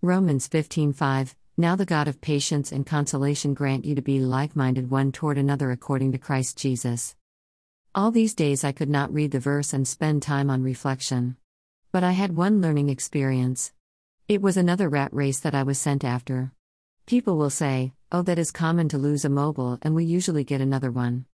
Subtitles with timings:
[0.00, 5.10] Romans 15:5 Now the God of patience and consolation grant you to be like-minded one
[5.10, 7.16] toward another according to Christ Jesus.
[7.96, 11.36] All these days I could not read the verse and spend time on reflection.
[11.90, 13.72] But I had one learning experience.
[14.28, 16.52] It was another rat race that I was sent after.
[17.06, 20.60] People will say, oh, that is common to lose a mobile and we usually get
[20.60, 21.24] another one.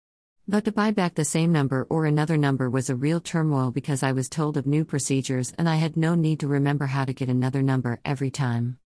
[0.46, 4.02] But to buy back the same number or another number was a real turmoil because
[4.02, 7.14] I was told of new procedures and I had no need to remember how to
[7.14, 8.78] get another number every time.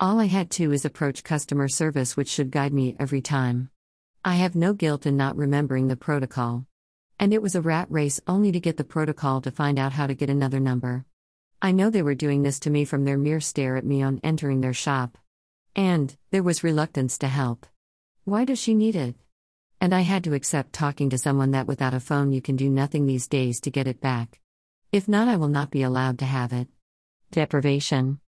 [0.00, 3.68] All I had to is approach customer service, which should guide me every time.
[4.24, 6.64] I have no guilt in not remembering the protocol.
[7.18, 10.06] And it was a rat race only to get the protocol to find out how
[10.06, 11.04] to get another number.
[11.60, 14.18] I know they were doing this to me from their mere stare at me on
[14.24, 15.18] entering their shop.
[15.76, 17.66] And, there was reluctance to help.
[18.24, 19.14] Why does she need it?
[19.82, 22.70] And I had to accept talking to someone that without a phone you can do
[22.70, 24.38] nothing these days to get it back.
[24.92, 26.68] If not, I will not be allowed to have it.
[27.32, 28.20] Deprivation.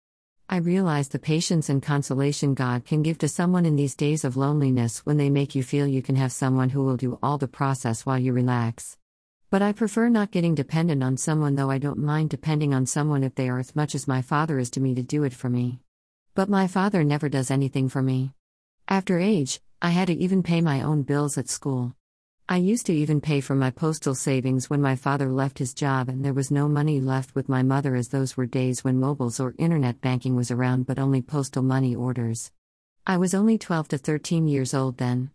[0.49, 4.37] I realize the patience and consolation God can give to someone in these days of
[4.37, 7.47] loneliness when they make you feel you can have someone who will do all the
[7.47, 8.97] process while you relax.
[9.49, 13.23] But I prefer not getting dependent on someone, though I don't mind depending on someone
[13.23, 15.49] if they are as much as my father is to me to do it for
[15.49, 15.79] me.
[16.35, 18.33] But my father never does anything for me.
[18.89, 21.95] After age, I had to even pay my own bills at school.
[22.49, 26.09] I used to even pay for my postal savings when my father left his job
[26.09, 29.41] and there was no money left with my mother, as those were days when mobiles
[29.41, 32.53] or internet banking was around but only postal money orders.
[33.07, 35.31] I was only 12 to 13 years old then.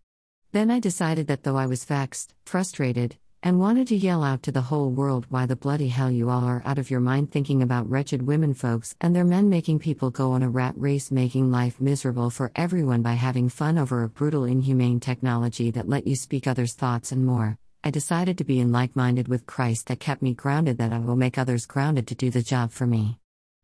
[0.52, 4.52] Then I decided that though I was vexed, frustrated, and wanted to yell out to
[4.52, 7.62] the whole world why the bloody hell you all are out of your mind thinking
[7.62, 11.50] about wretched women folks and their men making people go on a rat race making
[11.50, 16.16] life miserable for everyone by having fun over a brutal inhumane technology that let you
[16.16, 17.58] speak others thoughts and more.
[17.82, 21.16] I decided to be in like-minded with christ that kept me grounded that i will
[21.16, 23.20] make others grounded to do the job for me.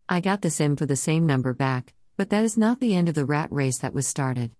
[0.07, 3.09] I got the sim for the same number back but that is not the end
[3.09, 4.51] of the rat race that was started.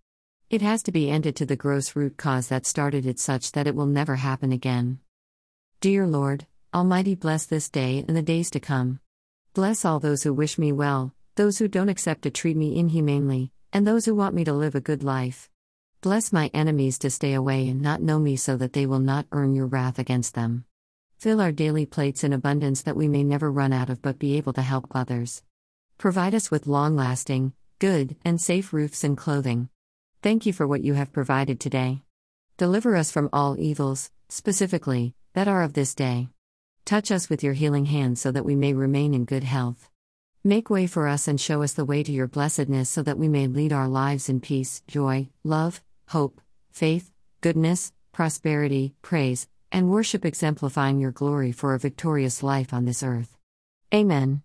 [0.50, 3.66] It has to be ended to the gross root cause that started it such that
[3.66, 5.00] it will never happen again
[5.82, 9.00] Dear Lord, Almighty, bless this day and the days to come.
[9.54, 13.52] Bless all those who wish me well, those who don't accept to treat me inhumanely,
[13.72, 15.50] and those who want me to live a good life.
[16.02, 19.28] Bless my enemies to stay away and not know me so that they will not
[19.32, 20.66] earn your wrath against them.
[21.18, 24.38] Fill our daily plates in abundance that we may never run out of but be
[24.38, 25.44] able to help others.
[25.98, 29.70] Provide us with long lasting, good, and safe roofs and clothing.
[30.22, 32.02] Thank you for what you have provided today.
[32.58, 36.30] Deliver us from all evils, specifically, that are of this day.
[36.86, 39.90] Touch us with your healing hand so that we may remain in good health.
[40.46, 43.28] Make way for us and show us the way to your blessedness so that we
[43.28, 46.40] may lead our lives in peace, joy, love, hope,
[46.72, 53.04] faith, goodness, prosperity, praise, and worship, exemplifying your glory for a victorious life on this
[53.04, 53.38] earth.
[53.94, 54.42] Amen.